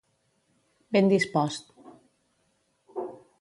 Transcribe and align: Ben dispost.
Ben 0.93 1.05
dispost. 1.11 1.63